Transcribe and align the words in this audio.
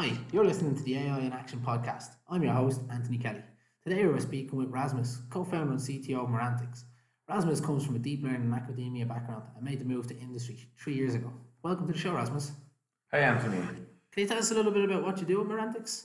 Hi, 0.00 0.16
you're 0.30 0.44
listening 0.44 0.76
to 0.76 0.82
the 0.84 0.96
AI 0.96 1.18
in 1.18 1.32
Action 1.32 1.58
podcast. 1.58 2.10
I'm 2.28 2.44
your 2.44 2.52
host, 2.52 2.82
Anthony 2.88 3.18
Kelly. 3.18 3.42
Today 3.82 4.06
we're 4.06 4.20
speaking 4.20 4.56
with 4.56 4.70
Rasmus, 4.70 5.22
co 5.28 5.42
founder 5.42 5.72
and 5.72 5.80
CTO 5.80 6.22
of 6.22 6.28
Merantix. 6.28 6.84
Rasmus 7.28 7.60
comes 7.60 7.84
from 7.84 7.96
a 7.96 7.98
deep 7.98 8.22
learning 8.22 8.42
and 8.42 8.54
academia 8.54 9.06
background 9.06 9.42
and 9.56 9.64
made 9.64 9.80
the 9.80 9.84
move 9.84 10.06
to 10.06 10.16
industry 10.20 10.68
three 10.78 10.94
years 10.94 11.16
ago. 11.16 11.32
Welcome 11.64 11.88
to 11.88 11.94
the 11.94 11.98
show, 11.98 12.12
Rasmus. 12.12 12.52
Hey, 13.10 13.24
Anthony. 13.24 13.56
Can 13.56 14.22
you 14.22 14.28
tell 14.28 14.38
us 14.38 14.52
a 14.52 14.54
little 14.54 14.70
bit 14.70 14.84
about 14.84 15.02
what 15.02 15.18
you 15.18 15.26
do 15.26 15.40
at 15.40 15.48
Merantix? 15.48 16.04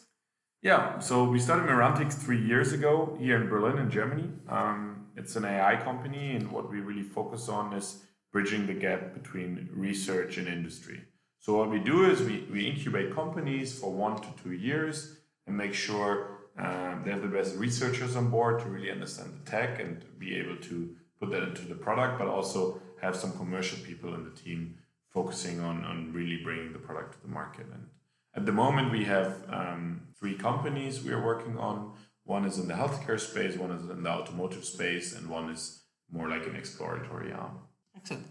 Yeah, 0.63 0.97
so 0.97 1.25
we 1.25 1.37
started 1.37 1.69
Merantix 1.69 2.13
three 2.13 2.43
years 2.43 2.73
ago 2.73 3.15
here 3.21 3.39
in 3.39 3.47
Berlin, 3.47 3.77
in 3.77 3.91
Germany. 3.91 4.27
Um, 4.49 5.05
it's 5.15 5.35
an 5.35 5.45
AI 5.45 5.75
company, 5.75 6.35
and 6.35 6.51
what 6.51 6.67
we 6.67 6.79
really 6.79 7.03
focus 7.03 7.47
on 7.47 7.73
is 7.73 8.01
bridging 8.31 8.65
the 8.65 8.73
gap 8.73 9.13
between 9.13 9.69
research 9.71 10.39
and 10.39 10.47
industry. 10.47 11.03
So 11.43 11.57
what 11.57 11.69
we 11.69 11.79
do 11.79 12.09
is 12.09 12.21
we, 12.21 12.47
we 12.49 12.65
incubate 12.65 13.13
companies 13.13 13.77
for 13.77 13.91
one 13.91 14.15
to 14.21 14.27
two 14.41 14.53
years 14.53 15.17
and 15.45 15.57
make 15.57 15.73
sure 15.73 16.39
um, 16.57 17.01
they 17.03 17.11
have 17.11 17.21
the 17.21 17.27
best 17.27 17.57
researchers 17.57 18.15
on 18.15 18.29
board 18.29 18.61
to 18.61 18.69
really 18.69 18.89
understand 18.89 19.33
the 19.33 19.51
tech 19.51 19.77
and 19.77 20.05
be 20.17 20.37
able 20.37 20.55
to 20.55 20.95
put 21.19 21.31
that 21.31 21.43
into 21.43 21.63
the 21.63 21.75
product, 21.75 22.17
but 22.17 22.29
also 22.29 22.81
have 23.01 23.17
some 23.17 23.33
commercial 23.33 23.77
people 23.79 24.15
in 24.15 24.23
the 24.23 24.29
team 24.29 24.77
focusing 25.09 25.59
on, 25.59 25.83
on 25.83 26.13
really 26.13 26.39
bringing 26.41 26.71
the 26.71 26.79
product 26.79 27.15
to 27.15 27.21
the 27.21 27.27
market. 27.27 27.65
And 27.73 27.87
at 28.33 28.45
the 28.45 28.53
moment, 28.53 28.93
we 28.93 29.03
have 29.03 29.43
um, 29.49 30.03
three 30.17 30.35
companies 30.35 31.03
we 31.03 31.11
are 31.11 31.21
working 31.21 31.57
on. 31.57 31.91
One 32.23 32.45
is 32.45 32.57
in 32.57 32.69
the 32.69 32.73
healthcare 32.73 33.19
space, 33.19 33.57
one 33.57 33.71
is 33.71 33.89
in 33.89 34.01
the 34.01 34.09
automotive 34.09 34.63
space, 34.63 35.13
and 35.13 35.27
one 35.27 35.49
is 35.49 35.81
more 36.09 36.29
like 36.29 36.47
an 36.47 36.55
exploratory 36.55 37.33
arm. 37.33 37.59
Excellent. 37.97 38.27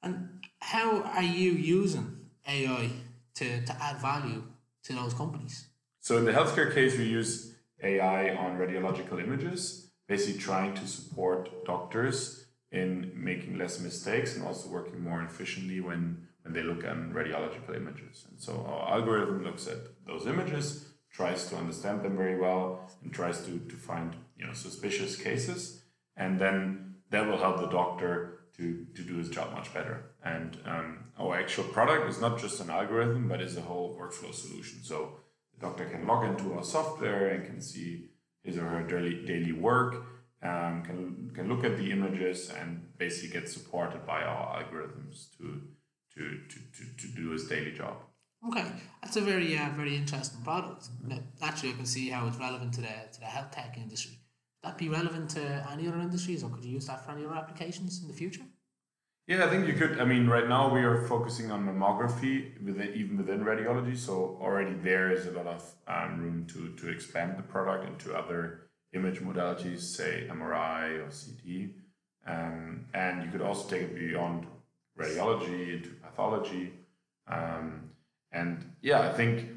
And 0.00 0.46
how 0.60 1.02
are 1.02 1.24
you 1.24 1.50
using 1.50 2.21
AI 2.46 2.90
to, 3.34 3.64
to 3.64 3.82
add 3.82 4.00
value 4.00 4.42
to 4.84 4.92
those 4.92 5.14
companies? 5.14 5.66
So 6.00 6.18
in 6.18 6.24
the 6.24 6.32
healthcare 6.32 6.72
case, 6.72 6.98
we 6.98 7.04
use 7.04 7.54
AI 7.82 8.34
on 8.34 8.58
radiological 8.58 9.22
images, 9.22 9.90
basically 10.08 10.40
trying 10.40 10.74
to 10.74 10.86
support 10.86 11.64
doctors 11.64 12.46
in 12.70 13.12
making 13.14 13.58
less 13.58 13.80
mistakes 13.80 14.34
and 14.34 14.44
also 14.44 14.68
working 14.68 15.02
more 15.02 15.22
efficiently 15.22 15.80
when, 15.80 16.26
when 16.42 16.54
they 16.54 16.62
look 16.62 16.84
at 16.84 16.96
radiological 16.96 17.76
images. 17.76 18.24
And 18.30 18.40
so 18.40 18.66
our 18.66 18.94
algorithm 18.94 19.44
looks 19.44 19.66
at 19.68 19.78
those 20.06 20.26
images, 20.26 20.86
tries 21.12 21.48
to 21.50 21.56
understand 21.56 22.02
them 22.02 22.16
very 22.16 22.40
well, 22.40 22.90
and 23.02 23.12
tries 23.12 23.44
to, 23.46 23.58
to 23.58 23.76
find 23.76 24.16
you 24.36 24.46
know 24.46 24.54
suspicious 24.54 25.16
cases, 25.16 25.82
and 26.16 26.40
then 26.40 26.94
that 27.10 27.26
will 27.26 27.38
help 27.38 27.60
the 27.60 27.68
doctor 27.68 28.40
to, 28.56 28.86
to 28.94 29.02
do 29.02 29.16
his 29.16 29.28
job 29.28 29.52
much 29.52 29.72
better. 29.72 30.11
And 30.24 30.56
um, 30.64 30.98
our 31.18 31.36
actual 31.36 31.64
product 31.64 32.08
is 32.08 32.20
not 32.20 32.38
just 32.38 32.60
an 32.60 32.70
algorithm, 32.70 33.28
but 33.28 33.40
is 33.40 33.56
a 33.56 33.62
whole 33.62 33.98
workflow 34.00 34.32
solution. 34.32 34.82
So 34.82 35.16
the 35.54 35.66
doctor 35.66 35.84
can 35.86 36.06
log 36.06 36.24
into 36.24 36.54
our 36.54 36.64
software 36.64 37.28
and 37.28 37.44
can 37.44 37.60
see 37.60 38.06
his 38.44 38.56
or 38.56 38.66
her 38.66 38.82
daily, 38.82 39.24
daily 39.26 39.52
work, 39.52 39.94
um, 40.42 40.82
can, 40.82 41.30
can 41.34 41.48
look 41.48 41.64
at 41.64 41.76
the 41.76 41.90
images 41.90 42.50
and 42.50 42.96
basically 42.98 43.30
get 43.30 43.48
supported 43.48 44.06
by 44.06 44.22
our 44.22 44.62
algorithms 44.62 45.28
to, 45.38 45.62
to, 46.14 46.38
to, 46.48 46.58
to, 46.58 46.96
to 46.98 47.14
do 47.14 47.30
his 47.30 47.46
daily 47.46 47.72
job. 47.72 47.94
Okay, 48.48 48.64
that's 49.00 49.16
a 49.16 49.20
very 49.20 49.56
uh, 49.56 49.68
very 49.76 49.94
interesting 49.94 50.42
product. 50.42 50.88
Naturally, 51.40 51.74
I 51.74 51.76
can 51.76 51.86
see 51.86 52.08
how 52.10 52.26
it's 52.26 52.38
relevant 52.38 52.74
to 52.74 52.80
the 52.80 52.88
to 53.12 53.20
the 53.20 53.26
health 53.26 53.52
tech 53.52 53.76
industry 53.76 54.18
Would 54.62 54.70
that 54.70 54.78
be 54.78 54.88
relevant 54.88 55.30
to 55.30 55.68
any 55.70 55.86
other 55.86 56.00
industries, 56.00 56.42
or 56.42 56.50
could 56.50 56.64
you 56.64 56.72
use 56.72 56.88
that 56.88 57.04
for 57.04 57.12
any 57.12 57.24
other 57.24 57.36
applications 57.36 58.02
in 58.02 58.08
the 58.08 58.14
future? 58.14 58.42
Yeah, 59.28 59.44
I 59.44 59.48
think 59.50 59.68
you 59.68 59.74
could. 59.74 60.00
I 60.00 60.04
mean, 60.04 60.26
right 60.26 60.48
now 60.48 60.72
we 60.72 60.80
are 60.82 61.06
focusing 61.06 61.52
on 61.52 61.64
mammography 61.64 62.60
within 62.60 62.92
even 62.94 63.16
within 63.16 63.44
radiology, 63.44 63.96
so 63.96 64.36
already 64.40 64.74
there 64.74 65.12
is 65.12 65.26
a 65.26 65.30
lot 65.30 65.46
of 65.46 65.74
um, 65.86 66.20
room 66.20 66.46
to 66.46 66.74
to 66.74 66.90
expand 66.90 67.38
the 67.38 67.42
product 67.44 67.86
into 67.86 68.16
other 68.16 68.62
image 68.92 69.20
modalities, 69.20 69.80
say 69.80 70.26
MRI 70.28 70.98
or 70.98 71.08
CT, 71.08 71.70
um, 72.26 72.84
and 72.94 73.24
you 73.24 73.30
could 73.30 73.42
also 73.42 73.68
take 73.68 73.82
it 73.82 73.94
beyond 73.94 74.46
radiology 74.98 75.76
into 75.76 75.90
pathology, 75.90 76.72
um, 77.28 77.90
and 78.32 78.72
yeah, 78.82 79.02
I 79.02 79.12
think 79.12 79.48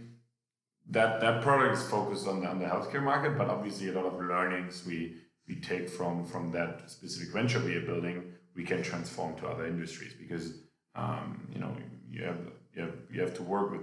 that 0.92 1.22
that 1.22 1.42
product 1.42 1.80
is 1.80 1.90
focused 1.90 2.28
on 2.28 2.42
the, 2.42 2.48
on 2.48 2.60
the 2.60 2.66
healthcare 2.66 3.02
market, 3.02 3.36
but 3.36 3.50
obviously 3.50 3.90
a 3.90 3.94
lot 3.94 4.06
of 4.06 4.14
learnings 4.14 4.86
we 4.86 5.16
we 5.48 5.56
take 5.56 5.90
from 5.90 6.24
from 6.24 6.52
that 6.52 6.90
specific 6.92 7.34
venture 7.34 7.60
we 7.60 7.76
are 7.76 7.82
building, 7.82 8.35
we 8.56 8.64
can 8.64 8.82
transform 8.82 9.36
to 9.38 9.48
other 9.48 9.66
industries 9.66 10.14
because 10.14 10.54
um, 10.96 11.48
you 11.54 11.60
know 11.60 11.76
you 12.10 12.24
have 12.24 12.40
you 12.74 12.82
have 12.82 12.94
you 13.12 13.22
have 13.22 13.34
to 13.36 13.44
work 13.44 13.72
with 13.72 13.82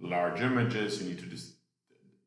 large 0.00 0.40
images. 0.40 1.02
You 1.02 1.10
need 1.10 1.18
to 1.20 1.26
just 1.26 1.54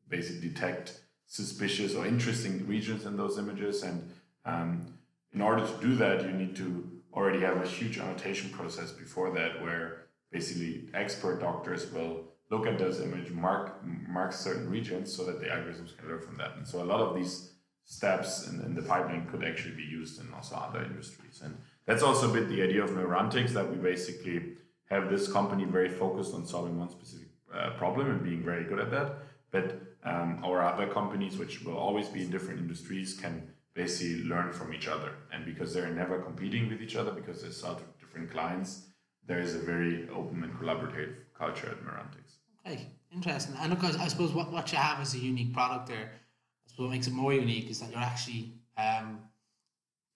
basically 0.08 0.48
detect 0.48 1.00
suspicious 1.26 1.94
or 1.94 2.06
interesting 2.06 2.66
regions 2.66 3.04
in 3.06 3.16
those 3.16 3.38
images, 3.38 3.82
and 3.82 4.12
um, 4.44 4.98
in 5.32 5.40
order 5.40 5.66
to 5.66 5.80
do 5.80 5.94
that, 5.96 6.22
you 6.22 6.32
need 6.32 6.54
to 6.56 6.90
already 7.12 7.40
have 7.40 7.62
a 7.62 7.66
huge 7.66 7.98
annotation 7.98 8.50
process 8.50 8.92
before 8.92 9.30
that, 9.32 9.62
where 9.62 10.06
basically 10.30 10.88
expert 10.94 11.40
doctors 11.40 11.90
will 11.92 12.24
look 12.50 12.66
at 12.66 12.78
those 12.78 13.00
images, 13.00 13.32
mark 13.32 13.82
mark 13.84 14.32
certain 14.32 14.70
regions 14.70 15.14
so 15.14 15.24
that 15.24 15.40
the 15.40 15.46
algorithms 15.46 15.96
can 15.96 16.08
learn 16.08 16.20
from 16.20 16.36
that. 16.36 16.56
And 16.56 16.66
so 16.66 16.82
a 16.82 16.84
lot 16.84 17.00
of 17.00 17.16
these 17.16 17.52
steps 17.84 18.48
in, 18.48 18.60
in 18.60 18.74
the 18.74 18.82
pipeline 18.82 19.26
could 19.30 19.44
actually 19.44 19.74
be 19.74 19.82
used 19.82 20.20
in 20.20 20.32
also 20.34 20.56
other 20.56 20.82
industries. 20.84 21.40
And 21.42 21.56
that's 21.86 22.02
also 22.02 22.30
a 22.30 22.32
bit 22.32 22.48
the 22.48 22.62
idea 22.62 22.82
of 22.82 22.90
Merantix 22.90 23.50
that 23.50 23.70
we 23.70 23.76
basically 23.76 24.56
have 24.90 25.08
this 25.10 25.30
company 25.30 25.64
very 25.64 25.88
focused 25.88 26.34
on 26.34 26.46
solving 26.46 26.78
one 26.78 26.90
specific 26.90 27.28
uh, 27.54 27.70
problem 27.70 28.10
and 28.10 28.22
being 28.22 28.42
very 28.42 28.64
good 28.64 28.78
at 28.78 28.90
that. 28.90 29.18
But 29.50 29.80
um, 30.04 30.40
our 30.44 30.62
other 30.62 30.86
companies, 30.86 31.36
which 31.38 31.62
will 31.62 31.76
always 31.76 32.08
be 32.08 32.22
in 32.22 32.30
different 32.30 32.60
industries, 32.60 33.14
can 33.14 33.42
basically 33.74 34.24
learn 34.24 34.52
from 34.52 34.72
each 34.72 34.88
other. 34.88 35.12
And 35.32 35.44
because 35.44 35.72
they're 35.74 35.92
never 35.92 36.20
competing 36.20 36.68
with 36.68 36.80
each 36.80 36.96
other, 36.96 37.12
because 37.12 37.42
they 37.42 37.50
sell 37.50 37.76
to 37.76 37.82
different 38.00 38.30
clients, 38.30 38.86
there 39.26 39.40
is 39.40 39.54
a 39.54 39.58
very 39.58 40.08
open 40.10 40.42
and 40.44 40.52
collaborative 40.54 41.14
culture 41.36 41.68
at 41.68 41.82
Merantix. 41.84 42.36
Okay, 42.66 42.88
interesting. 43.12 43.54
And 43.60 43.72
of 43.72 43.78
course, 43.78 43.96
I 43.96 44.08
suppose 44.08 44.32
what, 44.32 44.52
what 44.52 44.70
you 44.72 44.78
have 44.78 45.00
is 45.02 45.14
a 45.14 45.18
unique 45.18 45.52
product 45.52 45.88
there. 45.88 46.10
I 46.12 46.70
suppose 46.70 46.86
what 46.86 46.90
makes 46.90 47.06
it 47.06 47.12
more 47.12 47.32
unique 47.32 47.70
is 47.70 47.80
that 47.80 47.90
you're 47.90 48.00
actually 48.00 48.52
um, 48.76 49.20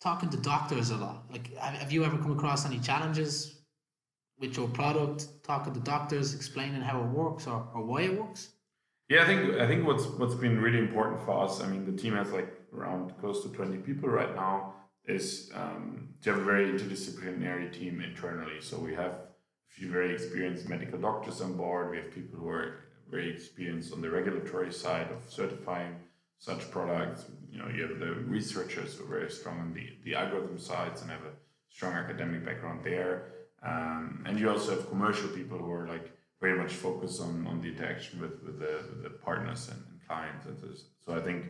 talking 0.00 0.30
to 0.30 0.36
doctors 0.38 0.90
a 0.90 0.96
lot. 0.96 1.24
Like, 1.30 1.54
have, 1.56 1.92
you 1.92 2.04
ever 2.04 2.18
come 2.18 2.32
across 2.32 2.64
any 2.66 2.78
challenges 2.78 3.60
with 4.38 4.56
your 4.56 4.68
product, 4.68 5.26
talking 5.44 5.74
to 5.74 5.80
doctors, 5.80 6.34
explaining 6.34 6.80
how 6.80 7.00
it 7.02 7.08
works 7.08 7.46
or, 7.46 7.68
or 7.74 7.84
why 7.84 8.02
it 8.02 8.18
works? 8.18 8.50
Yeah, 9.08 9.22
I 9.22 9.26
think 9.26 9.54
I 9.56 9.66
think 9.66 9.86
what's 9.86 10.06
what's 10.06 10.36
been 10.36 10.60
really 10.60 10.78
important 10.78 11.20
for 11.24 11.44
us. 11.44 11.60
I 11.60 11.66
mean, 11.66 11.84
the 11.84 12.00
team 12.00 12.14
has 12.14 12.30
like 12.30 12.50
around 12.72 13.12
close 13.20 13.42
to 13.42 13.48
twenty 13.48 13.78
people 13.78 14.08
right 14.08 14.34
now. 14.34 14.74
Is 15.06 15.50
um, 15.54 16.10
to 16.22 16.30
have 16.30 16.40
a 16.40 16.44
very 16.44 16.66
interdisciplinary 16.70 17.72
team 17.72 18.00
internally. 18.00 18.60
So 18.60 18.78
we 18.78 18.94
have 18.94 19.12
a 19.12 19.26
few 19.68 19.90
very 19.90 20.12
experienced 20.12 20.68
medical 20.68 20.98
doctors 20.98 21.40
on 21.40 21.54
board. 21.56 21.90
We 21.90 21.96
have 21.96 22.12
people 22.14 22.38
who 22.38 22.48
are 22.48 22.84
very 23.10 23.28
experienced 23.28 23.92
on 23.92 24.00
the 24.00 24.10
regulatory 24.10 24.72
side 24.72 25.08
of 25.10 25.28
certifying 25.28 25.96
such 26.40 26.70
products. 26.70 27.26
You 27.52 27.58
know, 27.58 27.68
you 27.68 27.82
have 27.82 28.00
the 28.00 28.14
researchers 28.36 28.96
who 28.96 29.04
are 29.04 29.18
very 29.18 29.30
strong 29.30 29.60
on 29.60 29.74
the, 29.74 29.86
the 30.04 30.14
algorithm 30.14 30.58
sides 30.58 31.02
and 31.02 31.10
have 31.10 31.20
a 31.20 31.34
strong 31.68 31.92
academic 31.92 32.44
background 32.44 32.80
there. 32.82 33.32
Um, 33.62 34.24
and 34.26 34.40
you 34.40 34.50
also 34.50 34.70
have 34.70 34.88
commercial 34.88 35.28
people 35.28 35.58
who 35.58 35.70
are 35.70 35.86
like 35.86 36.10
very 36.40 36.58
much 36.58 36.72
focused 36.72 37.20
on, 37.20 37.46
on 37.46 37.60
the 37.60 37.68
interaction 37.68 38.20
with, 38.20 38.42
with, 38.42 38.58
the, 38.58 38.72
with 38.88 39.02
the 39.02 39.10
partners 39.10 39.68
and, 39.68 39.82
and 39.90 40.00
clients. 40.08 40.46
And 40.46 40.56
so 41.04 41.14
I 41.14 41.20
think 41.20 41.44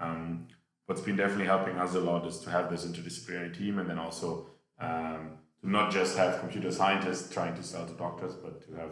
um, 0.00 0.48
what's 0.86 1.00
been 1.00 1.16
definitely 1.16 1.46
helping 1.46 1.78
us 1.78 1.94
a 1.94 2.00
lot 2.00 2.26
is 2.26 2.40
to 2.40 2.50
have 2.50 2.70
this 2.70 2.84
interdisciplinary 2.84 3.56
team 3.56 3.78
and 3.78 3.88
then 3.88 4.00
also 4.00 4.50
um, 4.80 5.38
to 5.60 5.70
not 5.70 5.92
just 5.92 6.18
have 6.18 6.40
computer 6.40 6.72
scientists 6.72 7.32
trying 7.32 7.54
to 7.54 7.62
sell 7.62 7.86
to 7.86 7.92
doctors, 7.92 8.34
but 8.34 8.66
to 8.66 8.74
have 8.74 8.90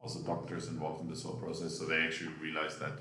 also 0.00 0.20
doctors 0.20 0.68
involved 0.68 1.00
in 1.00 1.08
this 1.08 1.24
whole 1.24 1.34
process 1.34 1.78
so 1.78 1.86
they 1.86 2.00
actually 2.02 2.30
realize 2.40 2.78
that 2.78 2.92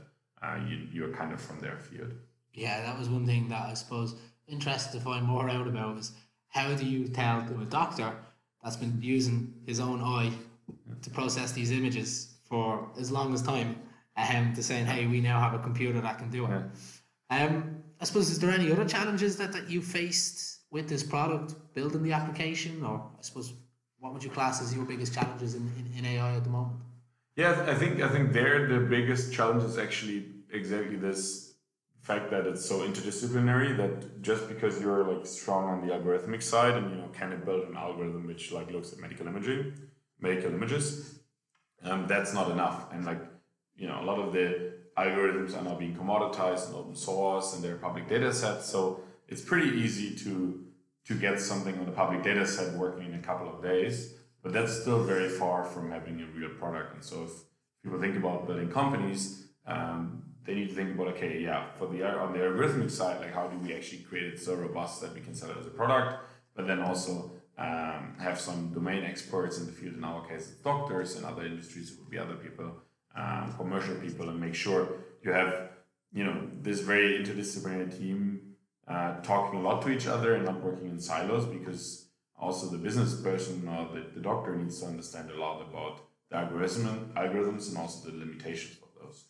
uh, 0.43 0.59
you, 0.67 0.87
you're 0.91 1.13
kind 1.13 1.31
of 1.31 1.41
from 1.41 1.59
their 1.59 1.77
field. 1.77 2.13
Yeah, 2.53 2.81
that 2.81 2.97
was 2.97 3.09
one 3.09 3.25
thing 3.25 3.49
that 3.49 3.65
I 3.65 3.73
suppose 3.73 4.15
interested 4.47 4.97
to 4.97 5.03
find 5.03 5.25
more 5.25 5.49
out 5.49 5.67
about 5.67 5.97
is 5.97 6.11
how 6.49 6.73
do 6.73 6.85
you 6.85 7.07
tell 7.07 7.41
to 7.47 7.61
a 7.61 7.65
doctor 7.65 8.13
that's 8.61 8.75
been 8.75 8.97
using 9.01 9.53
his 9.65 9.79
own 9.79 10.01
eye 10.01 10.31
to 11.01 11.09
process 11.09 11.51
these 11.51 11.71
images 11.71 12.35
for 12.47 12.89
as 12.99 13.11
long 13.11 13.33
as 13.33 13.41
time 13.41 13.75
um, 14.17 14.53
to 14.53 14.61
saying, 14.61 14.85
hey, 14.85 15.07
we 15.07 15.21
now 15.21 15.39
have 15.39 15.53
a 15.53 15.59
computer 15.59 15.99
that 16.01 16.19
can 16.19 16.29
do 16.29 16.45
it. 16.45 16.63
Um, 17.29 17.77
I 17.99 18.05
suppose, 18.05 18.29
is 18.29 18.39
there 18.39 18.51
any 18.51 18.71
other 18.71 18.85
challenges 18.85 19.37
that, 19.37 19.51
that 19.53 19.69
you 19.69 19.81
faced 19.81 20.59
with 20.71 20.87
this 20.87 21.03
product, 21.03 21.55
building 21.73 22.03
the 22.03 22.11
application, 22.11 22.83
or 22.83 23.09
I 23.17 23.21
suppose, 23.21 23.53
what 23.99 24.13
would 24.13 24.23
you 24.23 24.29
class 24.29 24.61
as 24.61 24.75
your 24.75 24.85
biggest 24.85 25.13
challenges 25.13 25.55
in, 25.55 25.71
in, 25.77 25.99
in 25.99 26.05
AI 26.05 26.35
at 26.35 26.43
the 26.43 26.49
moment? 26.49 26.77
Yeah, 27.35 27.65
I 27.67 27.73
think 27.73 28.01
I 28.01 28.09
think 28.09 28.31
there 28.31 28.67
the 28.67 28.79
biggest 28.79 29.33
challenge 29.33 29.63
is 29.63 29.77
actually 29.77 30.25
exactly 30.51 30.97
this 30.97 31.55
fact 32.01 32.29
that 32.29 32.45
it's 32.45 32.63
so 32.63 32.81
interdisciplinary 32.87 33.75
that 33.77 34.21
just 34.21 34.47
because 34.47 34.79
you're 34.79 35.03
like 35.11 35.25
strong 35.25 35.63
on 35.69 35.87
the 35.87 35.93
algorithmic 35.93 36.43
side 36.43 36.75
and 36.75 36.91
you 36.91 36.97
know 36.97 37.07
can 37.07 37.41
build 37.43 37.67
an 37.69 37.75
algorithm 37.75 38.27
which 38.27 38.51
like 38.51 38.69
looks 38.71 38.93
at 38.93 38.99
medical 38.99 39.25
imaging, 39.25 39.73
medical 40.19 40.53
images, 40.53 41.19
um, 41.83 42.05
that's 42.07 42.33
not 42.33 42.51
enough. 42.51 42.93
And 42.93 43.03
like 43.03 43.21
you 43.75 43.87
know 43.87 43.99
a 43.99 44.05
lot 44.05 44.19
of 44.19 44.31
the 44.31 44.73
algorithms 44.95 45.57
are 45.57 45.63
now 45.63 45.73
being 45.75 45.95
commoditized 45.95 46.67
and 46.67 46.75
open 46.75 46.95
source 46.95 47.55
and 47.55 47.63
they're 47.63 47.77
public 47.77 48.07
data 48.07 48.31
sets, 48.31 48.67
so 48.67 49.01
it's 49.27 49.41
pretty 49.41 49.75
easy 49.79 50.15
to 50.17 50.65
to 51.05 51.15
get 51.15 51.41
something 51.41 51.79
on 51.79 51.87
a 51.87 51.91
public 51.91 52.21
data 52.21 52.45
set 52.45 52.73
working 52.73 53.07
in 53.07 53.15
a 53.15 53.23
couple 53.23 53.49
of 53.49 53.63
days 53.63 54.17
but 54.43 54.51
that's 54.51 54.81
still 54.81 55.03
very 55.03 55.29
far 55.29 55.63
from 55.63 55.89
having 55.89 56.21
a 56.21 56.25
real 56.37 56.49
product. 56.49 56.93
And 56.93 57.03
so 57.03 57.23
if 57.23 57.31
people 57.81 57.99
think 57.99 58.17
about 58.17 58.45
building 58.45 58.69
companies, 58.69 59.47
um, 59.65 60.23
they 60.45 60.53
need 60.53 60.69
to 60.69 60.75
think 60.75 60.93
about 60.93 61.07
okay, 61.15 61.39
yeah, 61.39 61.67
for 61.77 61.87
the 61.87 62.05
on 62.05 62.33
the 62.33 62.39
algorithmic 62.39 62.91
side, 62.91 63.21
like 63.21 63.33
how 63.33 63.47
do 63.47 63.57
we 63.57 63.73
actually 63.73 63.99
create 63.99 64.33
it 64.33 64.39
so 64.39 64.53
robust 64.55 65.01
that 65.01 65.13
we 65.13 65.21
can 65.21 65.33
sell 65.33 65.49
it 65.51 65.57
as 65.57 65.65
a 65.65 65.69
product, 65.69 66.21
but 66.53 66.67
then 66.67 66.81
also 66.81 67.31
um, 67.57 68.15
have 68.19 68.39
some 68.39 68.73
domain 68.73 69.03
experts 69.05 69.59
in 69.59 69.65
the 69.65 69.71
field. 69.71 69.95
In 69.95 70.03
our 70.03 70.27
case, 70.27 70.47
doctors. 70.63 71.15
In 71.17 71.23
other 71.23 71.45
industries, 71.45 71.91
it 71.91 71.99
would 71.99 72.09
be 72.09 72.17
other 72.17 72.35
people, 72.35 72.73
um, 73.15 73.53
commercial 73.57 73.95
people, 73.95 74.27
and 74.29 74.39
make 74.39 74.55
sure 74.55 74.89
you 75.23 75.31
have 75.31 75.69
you 76.11 76.25
know 76.25 76.47
this 76.61 76.81
very 76.81 77.17
interdisciplinary 77.17 77.97
team 77.97 78.41
uh, 78.87 79.21
talking 79.21 79.59
a 79.59 79.63
lot 79.63 79.81
to 79.83 79.89
each 79.89 80.07
other 80.07 80.35
and 80.35 80.45
not 80.45 80.61
working 80.61 80.89
in 80.89 80.99
silos 80.99 81.45
because 81.45 82.02
also 82.39 82.67
the 82.67 82.77
business 82.77 83.19
person 83.21 83.67
or 83.67 83.87
the, 83.93 84.05
the 84.13 84.19
doctor 84.19 84.55
needs 84.55 84.79
to 84.81 84.87
understand 84.87 85.31
a 85.31 85.39
lot 85.39 85.61
about 85.61 86.01
the 86.29 86.37
algorithm, 86.37 87.11
algorithms 87.15 87.69
and 87.69 87.77
also 87.77 88.09
the 88.09 88.17
limitations 88.17 88.77
of 88.81 88.89
those. 89.01 89.25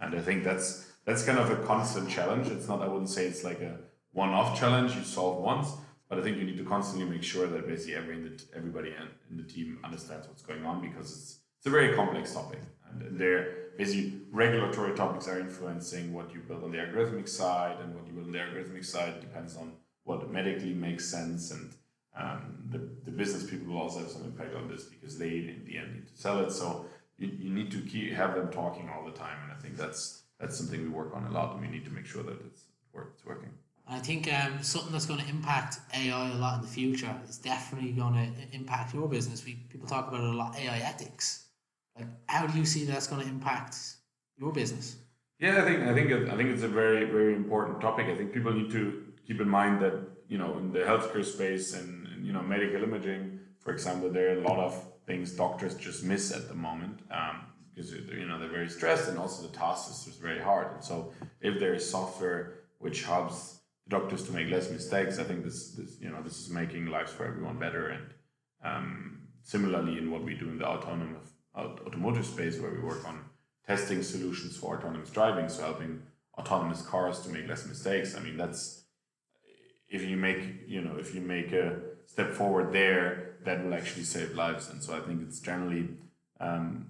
And 0.00 0.14
I 0.14 0.20
think 0.20 0.44
that's 0.44 0.92
that's 1.04 1.24
kind 1.24 1.38
of 1.38 1.50
a 1.50 1.56
constant 1.64 2.10
challenge. 2.10 2.48
It's 2.48 2.68
not 2.68 2.82
I 2.82 2.88
wouldn't 2.88 3.10
say 3.10 3.26
it's 3.26 3.44
like 3.44 3.60
a 3.60 3.78
one-off 4.12 4.58
challenge 4.58 4.96
you 4.96 5.04
solve 5.04 5.42
once, 5.42 5.68
but 6.08 6.18
I 6.18 6.22
think 6.22 6.38
you 6.38 6.44
need 6.44 6.56
to 6.58 6.64
constantly 6.64 7.08
make 7.08 7.22
sure 7.22 7.46
that 7.46 7.66
basically 7.66 7.94
every 7.94 8.36
everybody 8.54 8.90
in, 8.90 9.08
in 9.30 9.36
the 9.36 9.44
team 9.44 9.78
understands 9.84 10.26
what's 10.26 10.42
going 10.42 10.64
on 10.64 10.80
because 10.80 11.12
it's 11.12 11.38
it's 11.58 11.66
a 11.66 11.70
very 11.70 11.94
complex 11.94 12.32
topic. 12.32 12.60
And 12.88 13.18
there 13.18 13.66
basically 13.76 14.20
regulatory 14.30 14.94
topics 14.94 15.28
are 15.28 15.38
influencing 15.38 16.12
what 16.12 16.32
you 16.32 16.40
build 16.40 16.64
on 16.64 16.72
the 16.72 16.78
algorithmic 16.78 17.28
side 17.28 17.76
and 17.82 17.94
what 17.94 18.06
you 18.06 18.12
build 18.12 18.26
on 18.26 18.32
the 18.32 18.38
algorithmic 18.38 18.84
side 18.84 19.20
depends 19.20 19.56
on 19.56 19.72
what 20.04 20.30
medically 20.30 20.72
makes 20.72 21.04
sense 21.04 21.50
and 21.50 21.72
um, 22.16 22.56
the, 22.70 22.78
the 23.04 23.10
business 23.10 23.48
people 23.48 23.72
will 23.72 23.80
also 23.80 24.00
have 24.00 24.08
some 24.08 24.24
impact 24.24 24.54
on 24.54 24.68
this 24.68 24.84
because 24.84 25.18
they 25.18 25.28
in 25.28 25.64
the 25.66 25.78
end 25.78 25.94
need 25.94 26.06
to 26.06 26.16
sell 26.16 26.40
it. 26.40 26.50
So 26.50 26.86
you, 27.18 27.28
you 27.38 27.50
need 27.50 27.70
to 27.72 27.80
keep 27.80 28.12
have 28.12 28.34
them 28.34 28.50
talking 28.50 28.88
all 28.88 29.04
the 29.04 29.16
time, 29.16 29.36
and 29.42 29.52
I 29.52 29.56
think 29.56 29.76
that's 29.76 30.22
that's 30.40 30.56
something 30.56 30.82
we 30.82 30.88
work 30.88 31.14
on 31.14 31.26
a 31.26 31.30
lot, 31.30 31.52
and 31.52 31.60
we 31.60 31.68
need 31.68 31.84
to 31.84 31.90
make 31.90 32.06
sure 32.06 32.22
that 32.22 32.38
it's 32.46 32.62
it's 32.94 33.24
working. 33.24 33.50
I 33.88 33.98
think 33.98 34.32
um, 34.32 34.62
something 34.62 34.92
that's 34.92 35.06
going 35.06 35.20
to 35.20 35.28
impact 35.28 35.78
AI 35.94 36.30
a 36.32 36.34
lot 36.34 36.56
in 36.56 36.62
the 36.62 36.66
future 36.66 37.14
is 37.28 37.38
definitely 37.38 37.92
going 37.92 38.14
to 38.14 38.56
impact 38.56 38.92
your 38.92 39.08
business. 39.08 39.44
We 39.44 39.54
people 39.68 39.86
talk 39.86 40.08
about 40.08 40.20
it 40.20 40.34
a 40.34 40.36
lot. 40.36 40.58
AI 40.58 40.78
ethics, 40.78 41.46
like 41.96 42.08
how 42.26 42.46
do 42.46 42.58
you 42.58 42.64
see 42.64 42.84
that's 42.84 43.06
going 43.06 43.22
to 43.22 43.28
impact 43.28 43.76
your 44.38 44.52
business? 44.52 44.96
Yeah, 45.38 45.62
I 45.62 45.64
think 45.66 45.82
I 45.82 45.94
think 45.94 46.30
I 46.32 46.36
think 46.36 46.50
it's 46.50 46.62
a 46.62 46.68
very 46.68 47.04
very 47.04 47.34
important 47.34 47.80
topic. 47.80 48.06
I 48.06 48.16
think 48.16 48.32
people 48.32 48.52
need 48.52 48.70
to 48.70 49.04
keep 49.26 49.40
in 49.40 49.48
mind 49.48 49.82
that 49.82 49.94
you 50.28 50.38
know 50.38 50.56
in 50.58 50.72
the 50.72 50.80
healthcare 50.80 51.24
space 51.24 51.74
and 51.74 52.05
you 52.26 52.32
know 52.32 52.42
medical 52.42 52.82
imaging, 52.82 53.38
for 53.60 53.72
example, 53.72 54.10
there 54.10 54.28
are 54.32 54.38
a 54.38 54.48
lot 54.50 54.58
of 54.58 54.72
things 55.06 55.32
doctors 55.32 55.74
just 55.76 56.02
miss 56.02 56.32
at 56.32 56.48
the 56.48 56.54
moment 56.54 56.98
um, 57.12 57.36
because 57.68 57.92
you 57.92 58.26
know 58.26 58.38
they're 58.38 58.56
very 58.60 58.68
stressed 58.68 59.08
and 59.08 59.18
also 59.18 59.46
the 59.46 59.56
task 59.56 60.08
is 60.08 60.16
very 60.16 60.40
hard. 60.40 60.72
And 60.74 60.82
so 60.82 61.12
if 61.40 61.60
there 61.60 61.74
is 61.74 61.88
software 61.88 62.40
which 62.78 63.04
helps 63.04 63.60
doctors 63.88 64.24
to 64.24 64.32
make 64.32 64.50
less 64.50 64.70
mistakes, 64.70 65.20
I 65.20 65.24
think 65.24 65.44
this 65.44 65.58
this 65.78 66.00
you 66.00 66.10
know 66.10 66.20
this 66.22 66.38
is 66.40 66.50
making 66.50 66.86
lives 66.86 67.12
for 67.12 67.24
everyone 67.24 67.58
better. 67.58 67.88
And 67.88 68.06
um, 68.64 69.20
similarly, 69.42 69.96
in 69.98 70.10
what 70.10 70.24
we 70.24 70.34
do 70.34 70.48
in 70.48 70.58
the 70.58 70.66
autonomous 70.66 71.28
automotive 71.56 72.26
space, 72.26 72.58
where 72.58 72.72
we 72.72 72.80
work 72.80 73.06
on 73.08 73.24
testing 73.66 74.02
solutions 74.02 74.56
for 74.56 74.76
autonomous 74.76 75.10
driving, 75.10 75.48
so 75.48 75.62
helping 75.62 76.02
autonomous 76.36 76.82
cars 76.82 77.20
to 77.20 77.28
make 77.28 77.48
less 77.48 77.66
mistakes. 77.66 78.16
I 78.16 78.20
mean 78.20 78.36
that's 78.36 78.82
if 79.88 80.02
you 80.02 80.16
make 80.16 80.40
you 80.66 80.80
know 80.82 80.96
if 80.98 81.14
you 81.14 81.20
make 81.20 81.52
a 81.52 81.80
step 82.06 82.32
forward 82.32 82.72
there 82.72 83.36
that 83.44 83.64
will 83.64 83.74
actually 83.74 84.04
save 84.04 84.34
lives. 84.34 84.70
And 84.70 84.82
so 84.82 84.96
I 84.96 85.00
think 85.00 85.22
it's 85.22 85.40
generally, 85.40 85.88
um, 86.40 86.86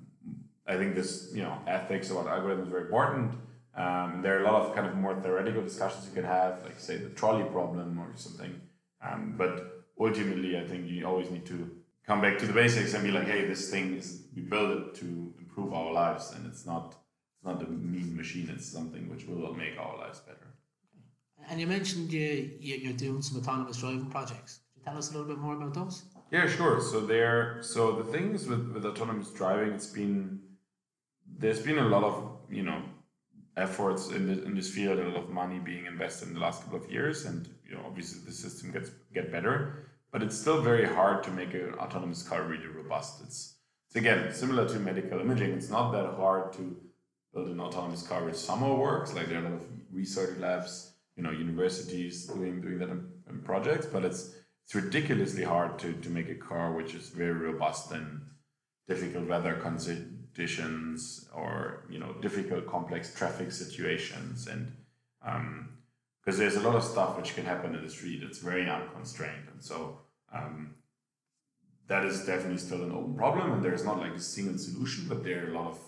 I 0.67 0.77
think 0.77 0.95
this, 0.95 1.31
you 1.35 1.43
know, 1.43 1.59
ethics 1.67 2.11
about 2.11 2.27
algorithms 2.27 2.65
is 2.65 2.69
very 2.69 2.85
important. 2.85 3.33
Um, 3.77 4.21
there 4.23 4.39
are 4.39 4.45
a 4.45 4.51
lot 4.51 4.63
of 4.63 4.75
kind 4.75 4.87
of 4.87 4.97
more 4.97 5.15
theoretical 5.21 5.63
discussions 5.63 6.07
you 6.07 6.15
can 6.15 6.25
have, 6.25 6.63
like 6.65 6.81
say 6.81 6.97
the 6.97 7.11
trolley 7.11 7.45
problem 7.45 7.99
or 7.99 8.11
something. 8.15 8.59
Um, 9.07 9.35
but 9.37 9.85
ultimately, 10.01 10.59
I 10.59 10.65
think 10.65 10.89
you 10.89 11.07
always 11.07 11.31
need 11.31 11.45
to 11.47 11.71
come 12.07 12.23
back 12.23 12.39
to 12.39 12.47
the 12.47 12.53
basics 12.53 12.95
and 12.95 13.05
be 13.05 13.11
like, 13.11 13.27
hey, 13.27 13.47
this 13.47 13.71
thing 13.71 13.97
is 13.97 14.23
we 14.35 14.43
build 14.43 14.71
it 14.79 14.95
to 14.97 15.35
improve 15.39 15.75
our 15.75 15.93
lives, 15.93 16.33
and 16.33 16.47
it's 16.47 16.65
not 16.65 16.95
it's 17.35 17.45
not 17.45 17.63
a 17.63 17.71
mean 17.71 18.17
machine. 18.17 18.49
It's 18.49 18.67
something 18.67 19.11
which 19.11 19.27
will 19.27 19.53
make 19.55 19.79
our 19.79 19.99
lives 19.99 20.21
better. 20.21 20.49
And 21.51 21.61
you 21.61 21.67
mentioned 21.67 22.11
you, 22.13 22.51
you're 22.59 22.95
doing 22.95 23.21
some 23.23 23.39
autonomous 23.39 23.77
driving 23.77 24.07
projects 24.07 24.61
tell 24.87 24.97
us 24.97 25.11
a 25.11 25.13
little 25.13 25.27
bit 25.27 25.39
more 25.39 25.55
about 25.55 25.75
those? 25.75 26.05
Yeah, 26.31 26.49
sure. 26.49 26.81
So 26.81 27.01
there, 27.01 27.59
so 27.61 27.93
the 27.93 28.05
things 28.05 28.47
with 28.47 28.71
with 28.73 28.85
autonomous 28.85 29.31
driving, 29.31 29.73
it's 29.73 29.87
been 29.87 30.41
there's 31.39 31.61
been 31.61 31.79
a 31.79 31.89
lot 31.89 32.05
of 32.05 32.15
you 32.51 32.63
know 32.63 32.83
efforts 33.57 34.09
in 34.11 34.27
this 34.29 34.45
in 34.45 34.55
this 34.55 34.71
field, 34.71 34.99
a 34.99 35.09
lot 35.09 35.25
of 35.25 35.31
money 35.31 35.59
being 35.59 35.87
invested 35.87 36.29
in 36.29 36.35
the 36.35 36.41
last 36.41 36.63
couple 36.63 36.79
of 36.83 36.91
years, 36.91 37.27
and 37.27 37.49
you 37.69 37.75
know 37.75 37.83
obviously 37.87 38.21
the 38.25 38.33
system 38.33 38.73
gets 38.73 38.91
get 39.15 39.31
better, 39.33 39.87
but 40.13 40.23
it's 40.23 40.39
still 40.39 40.61
very 40.63 40.87
hard 40.87 41.23
to 41.25 41.31
make 41.31 41.55
an 41.55 41.75
autonomous 41.75 42.23
car 42.23 42.43
really 42.43 42.67
robust. 42.67 43.23
It's 43.25 43.57
it's 43.87 43.97
again 43.97 44.33
similar 44.33 44.69
to 44.69 44.79
medical 44.79 45.21
imaging. 45.21 45.53
It's 45.53 45.71
not 45.71 45.93
that 45.93 46.07
hard 46.15 46.53
to 46.55 46.77
build 47.33 47.49
an 47.49 47.61
autonomous 47.61 48.03
car 48.03 48.25
which 48.25 48.37
somehow 48.37 48.77
works. 48.77 49.15
Like 49.15 49.29
there 49.29 49.39
are 49.39 49.47
a 49.47 49.49
lot 49.51 49.61
of 49.61 49.67
research 49.93 50.39
labs, 50.39 50.93
you 51.17 51.23
know, 51.23 51.31
universities 51.31 52.27
doing 52.27 52.61
doing 52.61 52.79
that 52.79 52.89
in, 52.89 53.01
in 53.31 53.43
projects, 53.43 53.87
but 53.87 54.05
it's 54.05 54.35
it's 54.67 54.75
ridiculously 54.75 55.45
hard 55.45 55.79
to, 55.79 55.93
to 55.93 56.11
make 56.11 56.29
a 56.29 56.35
car 56.35 56.73
which 56.73 56.93
is 56.93 57.11
very 57.11 57.33
robust 57.33 57.93
in 57.93 58.21
difficult 58.89 59.29
weather 59.29 59.55
conditions 59.55 61.29
or 61.33 61.85
you 61.89 62.01
know 62.01 62.13
difficult 62.21 62.67
complex 62.67 63.15
traffic 63.15 63.53
situations. 63.53 64.49
And 64.49 64.73
because 65.23 66.35
um, 66.35 66.41
there's 66.41 66.57
a 66.57 66.63
lot 66.63 66.75
of 66.75 66.83
stuff 66.83 67.17
which 67.17 67.37
can 67.37 67.45
happen 67.45 67.77
in 67.77 67.85
the 67.85 67.89
street. 67.89 68.25
It's 68.25 68.39
very 68.39 68.69
unconstrained. 68.69 69.47
And 69.53 69.63
so 69.63 70.01
um, 70.35 70.75
that 71.87 72.05
is 72.05 72.27
definitely 72.27 72.59
still 72.59 72.83
an 72.83 72.91
open 72.91 73.15
problem. 73.15 73.53
And 73.53 73.65
there's 73.65 73.85
not 73.85 74.01
like 74.01 74.15
a 74.15 74.21
single 74.21 74.59
solution 74.59 75.07
but 75.09 75.23
there 75.23 75.47
are 75.47 75.51
a 75.51 75.55
lot 75.55 75.69
of 75.69 75.79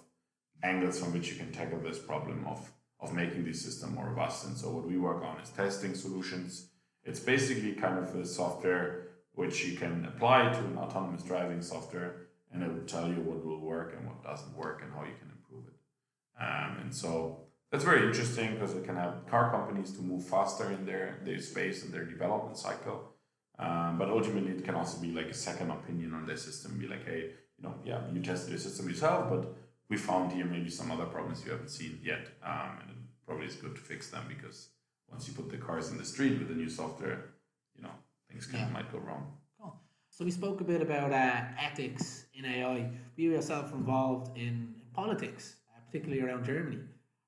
angles 0.62 1.00
from 1.00 1.12
which 1.14 1.30
you 1.32 1.36
can 1.36 1.50
tackle 1.50 1.80
this 1.80 1.98
problem 1.98 2.46
of 2.46 2.70
of 3.00 3.12
making 3.12 3.44
the 3.44 3.52
system 3.52 3.96
more 3.96 4.10
robust. 4.10 4.46
And 4.46 4.56
so 4.56 4.70
what 4.70 4.86
we 4.86 4.98
work 4.98 5.24
on 5.24 5.40
is 5.40 5.48
testing 5.50 5.96
solutions 5.96 6.68
it's 7.04 7.20
basically 7.20 7.72
kind 7.72 7.98
of 7.98 8.14
a 8.14 8.24
software 8.26 9.08
which 9.34 9.64
you 9.64 9.76
can 9.76 10.04
apply 10.04 10.50
to 10.50 10.58
an 10.58 10.76
autonomous 10.78 11.22
driving 11.22 11.62
software 11.62 12.28
and 12.52 12.62
it 12.62 12.72
will 12.72 12.86
tell 12.86 13.08
you 13.08 13.20
what 13.20 13.44
will 13.44 13.60
work 13.60 13.94
and 13.96 14.06
what 14.06 14.22
doesn't 14.22 14.56
work 14.56 14.82
and 14.82 14.92
how 14.92 15.02
you 15.02 15.14
can 15.20 15.30
improve 15.30 15.64
it. 15.68 16.42
Um, 16.42 16.78
and 16.82 16.94
so 16.94 17.40
that's 17.70 17.84
very 17.84 18.06
interesting 18.06 18.54
because 18.54 18.74
it 18.74 18.84
can 18.84 18.96
help 18.96 19.28
car 19.28 19.50
companies 19.50 19.92
to 19.92 20.02
move 20.02 20.24
faster 20.24 20.70
in 20.72 20.86
their, 20.86 21.18
their 21.24 21.40
space 21.40 21.84
and 21.84 21.92
their 21.92 22.04
development 22.04 22.56
cycle. 22.56 23.12
Um, 23.58 23.98
but 23.98 24.08
ultimately, 24.08 24.52
it 24.52 24.64
can 24.64 24.76
also 24.76 25.00
be 25.00 25.12
like 25.12 25.26
a 25.26 25.34
second 25.34 25.70
opinion 25.70 26.14
on 26.14 26.26
their 26.26 26.36
system. 26.36 26.78
Be 26.78 26.86
like, 26.86 27.04
hey, 27.04 27.32
you 27.58 27.62
know, 27.62 27.74
yeah, 27.84 28.00
you 28.12 28.22
tested 28.22 28.50
your 28.50 28.58
system 28.58 28.88
yourself, 28.88 29.28
but 29.28 29.52
we 29.90 29.96
found 29.96 30.32
here 30.32 30.44
maybe 30.44 30.70
some 30.70 30.90
other 30.92 31.06
problems 31.06 31.44
you 31.44 31.50
haven't 31.50 31.70
seen 31.70 31.98
yet, 32.02 32.28
um, 32.44 32.78
and 32.80 32.90
it 32.90 32.96
probably 33.26 33.46
is 33.46 33.56
good 33.56 33.74
to 33.74 33.80
fix 33.80 34.10
them 34.10 34.24
because 34.28 34.68
once 35.10 35.26
you 35.28 35.34
put 35.34 35.50
the 35.50 35.56
cars 35.56 35.90
in 35.90 35.98
the 35.98 36.04
street 36.04 36.38
with 36.38 36.48
the 36.48 36.54
new 36.54 36.68
software, 36.68 37.30
you 37.76 37.82
know, 37.82 37.90
things 38.30 38.46
can, 38.46 38.60
yeah. 38.60 38.68
might 38.68 38.90
go 38.92 38.98
wrong. 38.98 39.32
Cool. 39.60 39.74
So 40.10 40.24
we 40.24 40.30
spoke 40.30 40.60
a 40.60 40.64
bit 40.64 40.82
about 40.82 41.12
uh, 41.12 41.40
ethics 41.60 42.26
in 42.34 42.44
AI. 42.44 42.90
You 43.16 43.32
yourself 43.32 43.72
involved 43.72 44.36
in 44.36 44.74
politics, 44.92 45.56
uh, 45.74 45.80
particularly 45.86 46.22
around 46.22 46.44
Germany. 46.44 46.78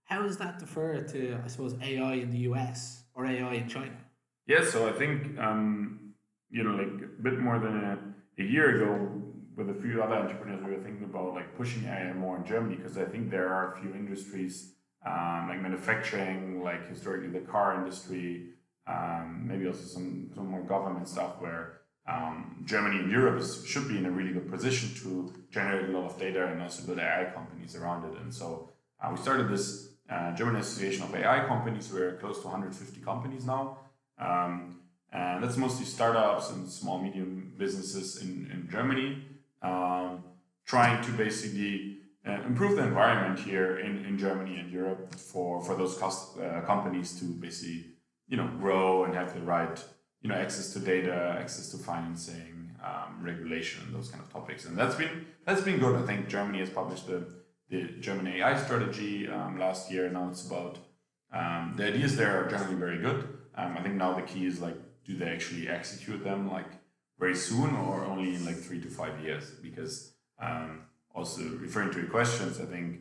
How 0.05 0.23
does 0.23 0.37
that 0.39 0.59
differ 0.59 1.03
to, 1.03 1.39
I 1.45 1.49
suppose, 1.49 1.75
AI 1.83 2.15
in 2.15 2.31
the 2.31 2.39
US 2.51 3.05
or 3.15 3.27
AI 3.27 3.55
in 3.55 3.69
China? 3.69 3.97
Yeah, 4.47 4.65
so 4.65 4.89
I 4.89 4.93
think, 4.93 5.39
um, 5.39 6.15
you 6.51 6.65
know, 6.65 6.73
like 6.73 7.03
a 7.03 7.23
bit 7.23 7.39
more 7.39 7.59
than 7.59 7.77
a, 7.77 7.99
a 8.39 8.45
year 8.45 8.77
ago, 8.77 9.21
with 9.57 9.71
a 9.71 9.81
few 9.83 10.03
other 10.03 10.15
entrepreneurs, 10.15 10.65
we 10.65 10.75
were 10.75 10.83
thinking 10.83 11.05
about 11.05 11.35
like 11.35 11.55
pushing 11.57 11.85
AI 11.85 12.13
more 12.13 12.37
in 12.37 12.45
Germany 12.45 12.77
because 12.77 12.97
I 12.97 13.05
think 13.05 13.31
there 13.31 13.53
are 13.53 13.73
a 13.73 13.81
few 13.81 13.93
industries 13.93 14.75
um, 15.07 15.49
like 15.49 15.61
manufacturing, 15.61 16.63
like 16.63 16.89
historically 16.89 17.29
the 17.29 17.47
car 17.47 17.77
industry, 17.77 18.51
um, 18.87 19.47
maybe 19.47 19.67
also 19.67 19.83
some, 19.83 20.31
some 20.35 20.47
more 20.49 20.63
government 20.63 21.09
stuff 21.09 21.41
where 21.41 21.81
um, 22.09 22.63
Germany 22.67 22.99
and 23.01 23.11
Europe 23.11 23.41
is, 23.41 23.65
should 23.67 23.89
be 23.89 23.99
in 23.99 24.07
a 24.07 24.11
really 24.11 24.33
good 24.33 24.51
position 24.51 24.91
to 25.03 25.33
generate 25.51 25.89
a 25.89 25.93
lot 25.93 26.11
of 26.11 26.19
data 26.19 26.47
and 26.47 26.61
also 26.63 26.87
build 26.87 26.99
AI 26.99 27.31
companies 27.35 27.77
around 27.77 28.13
it. 28.13 28.21
And 28.21 28.35
so 28.35 28.71
uh, 29.03 29.09
we 29.11 29.19
started 29.19 29.49
this 29.49 29.91
uh, 30.11 30.35
German 30.35 30.57
Association 30.57 31.05
of 31.05 31.15
AI 31.15 31.47
Companies. 31.47 31.93
We're 31.93 32.17
close 32.17 32.41
to 32.41 32.49
150 32.49 33.01
companies 33.01 33.47
now. 33.47 33.79
Um, 34.19 34.81
and 35.13 35.43
that's 35.43 35.57
mostly 35.57 35.85
startups 35.87 36.51
and 36.51 36.69
small, 36.69 37.03
medium 37.03 37.53
businesses 37.57 38.23
in, 38.23 38.49
in 38.53 38.69
Germany, 38.71 39.23
um, 39.63 40.23
trying 40.67 41.03
to 41.05 41.11
basically 41.13 41.99
uh, 42.27 42.43
improve 42.47 42.77
the 42.77 42.83
environment 42.83 43.39
here 43.39 43.79
in, 43.79 44.05
in 44.05 44.19
Germany 44.19 44.59
and 44.59 44.71
Europe 44.71 45.15
for, 45.15 45.63
for 45.63 45.75
those 45.75 45.97
cost, 45.97 46.39
uh, 46.39 46.61
companies 46.63 47.19
to 47.19 47.25
basically, 47.25 47.87
you 48.29 48.37
know, 48.37 48.49
grow 48.59 49.05
and 49.05 49.15
have 49.15 49.33
the 49.35 49.41
right, 49.41 49.83
you 50.21 50.29
know, 50.29 50.35
access 50.35 50.73
to 50.75 50.81
data, 50.81 51.37
access 51.41 51.71
to 51.71 51.79
financing, 51.79 52.73
um, 52.85 53.23
regulation, 53.23 53.83
and 53.87 53.95
those 53.95 54.09
kind 54.09 54.23
of 54.23 54.31
topics. 54.33 54.67
And 54.67 54.77
that's 54.77 54.95
been, 54.95 55.27
that's 55.47 55.63
been 55.63 55.79
good. 55.79 55.97
I 55.97 56.07
think 56.07 56.29
Germany 56.29 56.59
has 56.59 56.71
published 56.71 57.07
the, 57.07 57.27
the 57.71 57.85
German 58.01 58.27
AI 58.27 58.57
strategy 58.59 59.29
um, 59.29 59.59
last 59.59 59.91
year. 59.91 60.11
Now 60.11 60.29
it's 60.29 60.47
about, 60.47 60.79
um, 61.33 61.75
the 61.77 61.87
ideas 61.87 62.17
there 62.17 62.45
are 62.45 62.51
generally 62.51 62.75
very 62.75 62.99
good. 62.99 63.29
Um, 63.55 63.77
I 63.79 63.83
think 63.83 63.95
now 63.95 64.15
the 64.15 64.23
key 64.23 64.47
is 64.47 64.61
like, 64.61 64.77
do 65.05 65.17
they 65.17 65.29
actually 65.29 65.69
execute 65.69 66.23
them 66.23 66.51
like 66.51 66.67
very 67.19 67.35
soon 67.35 67.75
or 67.77 68.05
only 68.05 68.35
in 68.35 68.45
like 68.45 68.57
three 68.57 68.81
to 68.81 68.89
five 68.89 69.21
years? 69.21 69.51
Because 69.63 70.13
um, 70.41 70.83
also 71.15 71.43
referring 71.61 71.91
to 71.93 71.99
your 71.99 72.11
questions, 72.11 72.61
I 72.61 72.65
think 72.65 73.01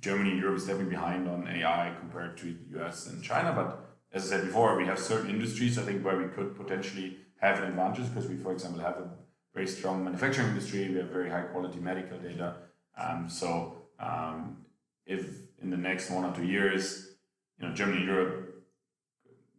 Germany 0.00 0.30
and 0.30 0.40
Europe 0.40 0.58
is 0.58 0.66
definitely 0.66 0.90
behind 0.90 1.28
on 1.28 1.48
AI 1.48 1.94
compared 1.98 2.36
to 2.38 2.44
the 2.54 2.80
US 2.80 3.06
and 3.06 3.22
China. 3.22 3.52
But 3.52 3.88
as 4.12 4.26
I 4.26 4.36
said 4.36 4.46
before, 4.46 4.76
we 4.76 4.86
have 4.86 4.98
certain 4.98 5.30
industries 5.30 5.78
I 5.78 5.82
think 5.82 6.04
where 6.04 6.16
we 6.16 6.28
could 6.28 6.56
potentially 6.56 7.18
have 7.40 7.58
an 7.58 7.68
advantage 7.68 8.08
because 8.08 8.28
we, 8.28 8.36
for 8.36 8.52
example, 8.52 8.80
have 8.80 8.96
a 8.96 9.10
very 9.54 9.66
strong 9.66 10.04
manufacturing 10.04 10.48
industry. 10.48 10.88
We 10.88 10.96
have 10.96 11.08
very 11.08 11.30
high 11.30 11.42
quality 11.42 11.78
medical 11.78 12.18
data. 12.18 12.56
Um, 12.96 13.28
so 13.28 13.82
um, 13.98 14.64
if 15.06 15.26
in 15.62 15.70
the 15.70 15.76
next 15.76 16.10
one 16.10 16.24
or 16.24 16.34
two 16.34 16.46
years, 16.46 17.10
you 17.58 17.68
know, 17.68 17.74
Germany 17.74 18.04
Europe, 18.04 18.64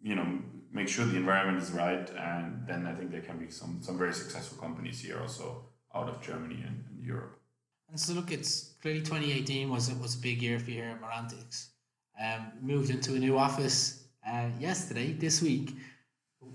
you 0.01 0.15
know, 0.15 0.39
make 0.71 0.87
sure 0.87 1.05
the 1.05 1.17
environment 1.17 1.61
is 1.61 1.71
right, 1.71 2.09
and 2.11 2.65
then 2.67 2.85
I 2.85 2.93
think 2.93 3.11
there 3.11 3.21
can 3.21 3.37
be 3.37 3.49
some 3.49 3.79
some 3.81 3.97
very 3.97 4.13
successful 4.13 4.57
companies 4.57 5.01
here 5.01 5.19
also 5.19 5.65
out 5.93 6.07
of 6.07 6.21
Germany 6.21 6.63
and, 6.65 6.85
and 6.89 7.03
Europe. 7.03 7.38
And 7.89 7.99
so 7.99 8.13
look, 8.13 8.31
it's 8.31 8.73
clearly 8.81 9.01
2018 9.01 9.69
was 9.69 9.89
it 9.89 9.97
was 9.97 10.15
a 10.15 10.19
big 10.19 10.41
year 10.41 10.59
for 10.59 10.71
you 10.71 10.77
here 10.77 10.89
at 10.89 11.01
Merantix. 11.01 11.67
Um, 12.21 12.51
moved 12.61 12.89
into 12.89 13.15
a 13.15 13.19
new 13.19 13.37
office 13.37 14.03
uh, 14.27 14.49
yesterday, 14.59 15.13
this 15.13 15.41
week. 15.41 15.75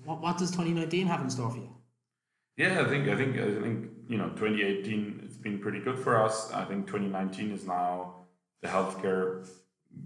What, 0.04 0.20
what 0.20 0.38
does 0.38 0.50
2019 0.50 1.06
have 1.06 1.20
in 1.22 1.30
store 1.30 1.50
for 1.50 1.56
you? 1.56 1.74
Yeah, 2.56 2.82
I 2.82 2.84
think 2.84 3.08
I 3.08 3.16
think 3.16 3.36
I 3.36 3.60
think 3.60 3.90
you 4.08 4.16
know 4.16 4.28
2018 4.30 5.22
it's 5.24 5.36
been 5.36 5.58
pretty 5.58 5.80
good 5.80 5.98
for 5.98 6.22
us. 6.22 6.52
I 6.52 6.64
think 6.64 6.86
2019 6.86 7.50
is 7.50 7.66
now 7.66 8.14
the 8.62 8.68
healthcare 8.68 9.48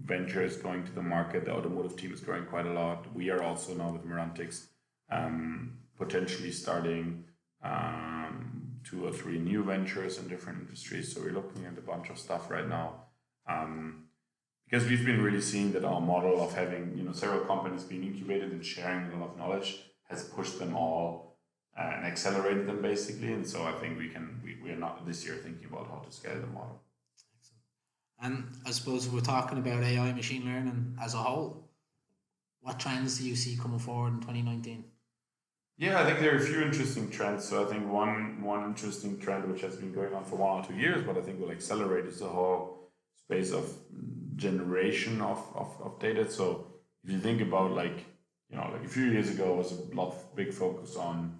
venture 0.05 0.43
is 0.43 0.57
going 0.57 0.83
to 0.85 0.91
the 0.91 1.01
market. 1.01 1.45
The 1.45 1.51
automotive 1.51 1.95
team 1.95 2.11
is 2.11 2.21
growing 2.21 2.45
quite 2.45 2.65
a 2.65 2.73
lot. 2.73 3.05
We 3.13 3.29
are 3.29 3.43
also 3.43 3.73
now 3.75 3.91
with 3.91 4.05
Merantix 4.05 4.65
um, 5.11 5.77
potentially 5.97 6.51
starting 6.51 7.23
um, 7.63 8.58
two 8.83 9.05
or 9.05 9.11
three 9.11 9.39
new 9.39 9.63
ventures 9.63 10.17
in 10.17 10.27
different 10.27 10.61
industries. 10.61 11.13
So 11.13 11.21
we're 11.21 11.33
looking 11.33 11.65
at 11.65 11.77
a 11.77 11.81
bunch 11.81 12.09
of 12.09 12.17
stuff 12.17 12.49
right 12.49 12.67
now. 12.67 13.03
Um, 13.47 14.05
because 14.69 14.87
we've 14.87 15.05
been 15.05 15.21
really 15.21 15.41
seeing 15.41 15.71
that 15.71 15.83
our 15.83 15.99
model 15.99 16.43
of 16.43 16.53
having 16.53 16.95
you 16.95 17.03
know 17.03 17.11
several 17.11 17.41
companies 17.41 17.83
being 17.83 18.03
incubated 18.03 18.51
and 18.51 18.63
sharing 18.63 19.11
a 19.11 19.19
lot 19.19 19.31
of 19.31 19.37
knowledge 19.37 19.79
has 20.09 20.23
pushed 20.23 20.59
them 20.59 20.75
all 20.75 21.37
uh, 21.77 21.91
and 21.95 22.05
accelerated 22.05 22.67
them 22.67 22.81
basically. 22.81 23.33
And 23.33 23.47
so 23.47 23.63
I 23.63 23.71
think 23.73 23.97
we 23.97 24.09
can 24.09 24.39
we, 24.43 24.57
we 24.63 24.69
are 24.71 24.75
not 24.75 25.05
this 25.05 25.25
year 25.25 25.35
thinking 25.35 25.65
about 25.71 25.87
how 25.87 25.99
to 26.05 26.11
scale 26.11 26.39
the 26.39 26.47
model. 26.47 26.81
And 28.21 28.51
I 28.65 28.71
suppose 28.71 29.07
we're 29.07 29.21
talking 29.21 29.57
about 29.57 29.81
AI 29.81 30.11
machine 30.13 30.45
learning 30.45 30.97
as 31.01 31.13
a 31.13 31.17
whole. 31.17 31.69
What 32.61 32.77
trends 32.77 33.17
do 33.17 33.25
you 33.25 33.35
see 33.35 33.55
coming 33.55 33.79
forward 33.79 34.13
in 34.13 34.19
2019? 34.19 34.83
Yeah, 35.79 36.01
I 36.01 36.05
think 36.05 36.19
there 36.19 36.33
are 36.33 36.37
a 36.37 36.41
few 36.41 36.61
interesting 36.61 37.09
trends. 37.09 37.47
So 37.47 37.63
I 37.63 37.65
think 37.65 37.89
one 37.89 38.41
one 38.41 38.65
interesting 38.65 39.17
trend 39.17 39.49
which 39.49 39.61
has 39.61 39.77
been 39.77 39.93
going 39.93 40.13
on 40.13 40.25
for 40.25 40.35
one 40.35 40.59
or 40.59 40.67
two 40.67 40.75
years, 40.75 41.05
but 41.07 41.17
I 41.17 41.21
think 41.21 41.39
will 41.39 41.51
accelerate 41.51 42.05
is 42.05 42.19
the 42.19 42.27
whole 42.27 42.91
space 43.15 43.53
of 43.53 43.65
generation 44.35 45.21
of, 45.21 45.41
of, 45.55 45.69
of 45.81 45.97
data. 45.99 46.29
So 46.29 46.67
if 47.05 47.11
you 47.11 47.19
think 47.19 47.39
about 47.39 47.71
like, 47.71 48.05
you 48.49 48.57
know, 48.57 48.69
like 48.73 48.83
a 48.83 48.89
few 48.89 49.05
years 49.05 49.29
ago 49.29 49.53
was 49.53 49.71
a 49.71 49.95
lot 49.95 50.07
of 50.07 50.35
big 50.35 50.51
focus 50.53 50.97
on, 50.97 51.39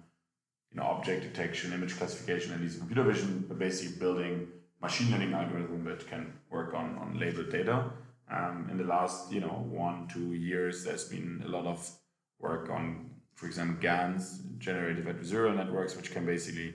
you 0.72 0.80
know, 0.80 0.86
object 0.86 1.22
detection, 1.22 1.74
image 1.74 1.98
classification, 1.98 2.54
and 2.54 2.62
these 2.62 2.78
computer 2.78 3.02
vision, 3.02 3.44
but 3.46 3.58
basically 3.58 3.98
building 3.98 4.48
machine 4.80 5.10
learning 5.10 5.34
algorithm 5.34 5.84
that 5.84 6.06
can 6.08 6.32
work 6.48 6.72
on, 6.72 6.96
on 6.96 7.18
labeled 7.18 7.50
data. 7.50 7.90
Um, 8.30 8.68
in 8.70 8.78
the 8.78 8.84
last, 8.84 9.30
you 9.32 9.40
know, 9.40 9.66
one, 9.68 10.08
two 10.08 10.32
years, 10.32 10.84
there's 10.84 11.04
been 11.04 11.42
a 11.44 11.48
lot 11.48 11.66
of 11.66 11.90
work 12.38 12.70
on, 12.70 13.09
for 13.40 13.46
example, 13.46 13.80
GANs, 13.80 14.42
generative 14.58 15.06
adversarial 15.06 15.56
networks, 15.56 15.96
which 15.96 16.12
can 16.12 16.26
basically 16.26 16.74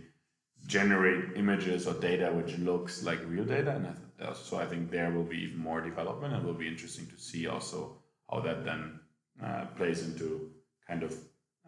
generate 0.66 1.38
images 1.38 1.86
or 1.86 1.94
data 1.94 2.32
which 2.34 2.58
looks 2.58 3.04
like 3.04 3.20
real 3.28 3.46
data. 3.46 3.70
And 3.70 4.36
so 4.36 4.58
I 4.58 4.66
think 4.66 4.90
there 4.90 5.12
will 5.12 5.26
be 5.26 5.44
even 5.44 5.60
more 5.60 5.80
development 5.80 6.34
and 6.34 6.44
will 6.44 6.56
be 6.56 6.68
interesting 6.68 7.06
to 7.06 7.22
see 7.22 7.46
also 7.46 8.00
how 8.32 8.40
that 8.40 8.66
then 8.66 9.00
uh, 9.44 9.66
plays 9.78 10.02
into 10.08 10.50
kind 10.88 11.04
of 11.04 11.16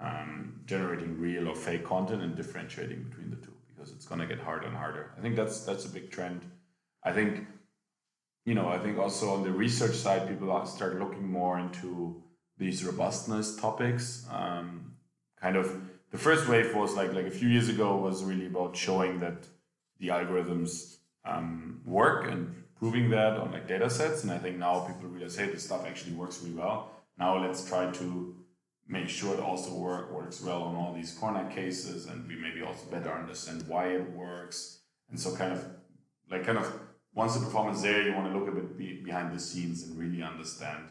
um, 0.02 0.62
generating 0.66 1.20
real 1.20 1.48
or 1.48 1.56
fake 1.56 1.86
content 1.86 2.24
and 2.24 2.36
differentiating 2.36 3.04
between 3.04 3.30
the 3.30 3.36
two 3.36 3.54
because 3.68 3.92
it's 3.92 4.08
going 4.08 4.22
to 4.22 4.26
get 4.26 4.40
harder 4.40 4.66
and 4.66 4.76
harder. 4.76 5.12
I 5.16 5.22
think 5.22 5.36
that's 5.36 5.64
that's 5.64 5.86
a 5.86 5.90
big 5.90 6.10
trend. 6.10 6.42
I 7.04 7.12
think 7.12 7.46
you 8.46 8.56
know 8.56 8.68
I 8.68 8.80
think 8.80 8.98
also 8.98 9.30
on 9.30 9.44
the 9.44 9.52
research 9.52 9.96
side, 9.96 10.28
people 10.28 10.66
start 10.66 10.98
looking 10.98 11.28
more 11.32 11.60
into 11.60 12.24
these 12.58 12.84
robustness 12.84 13.56
topics. 13.56 14.26
Um, 14.32 14.94
kind 15.40 15.56
of 15.56 15.82
the 16.12 16.18
first 16.18 16.48
wave 16.48 16.76
was 16.76 16.96
like 16.96 17.14
like 17.14 17.26
a 17.26 17.32
few 17.32 17.48
years 17.48 17.70
ago 17.70 17.98
was 17.98 18.24
really 18.24 18.48
about 18.48 18.76
showing 18.76 19.20
that 19.20 19.46
the 20.00 20.08
algorithms 20.10 20.98
um, 21.26 21.82
work 21.86 22.30
and 22.32 22.64
proving 22.80 23.10
that 23.10 23.38
on 23.38 23.52
like 23.52 23.68
data 23.68 23.90
sets. 23.90 24.24
And 24.24 24.32
I 24.32 24.38
think 24.38 24.58
now 24.58 24.82
people 24.82 25.10
realize, 25.10 25.36
hey, 25.36 25.48
this 25.48 25.64
stuff 25.64 25.86
actually 25.86 26.14
works 26.14 26.42
really 26.42 26.56
well. 26.56 26.92
Now 27.18 27.44
let's 27.44 27.68
try 27.68 27.92
to 27.92 28.36
make 28.88 29.10
sure 29.10 29.34
it 29.34 29.40
also 29.40 29.74
work, 29.74 30.12
works 30.14 30.42
well 30.42 30.64
on 30.64 30.76
all 30.76 30.94
these 30.94 31.14
corner 31.14 31.50
cases 31.50 32.06
and 32.06 32.28
we 32.28 32.36
maybe 32.36 32.62
also 32.62 32.90
better 32.90 33.12
understand 33.12 33.68
why 33.68 33.88
it 33.88 34.10
works. 34.12 34.80
And 35.10 35.20
so 35.20 35.36
kind 35.36 35.52
of 35.52 35.66
like 36.32 36.46
kind 36.46 36.58
of 36.58 36.72
once 37.14 37.36
the 37.36 37.44
performance 37.44 37.82
there, 37.82 38.04
you 38.04 38.14
want 38.14 38.32
to 38.32 38.38
look 38.38 38.48
a 38.48 38.52
bit 38.52 38.78
be, 38.78 39.02
behind 39.04 39.36
the 39.36 39.40
scenes 39.40 39.84
and 39.84 39.98
really 39.98 40.22
understand 40.22 40.84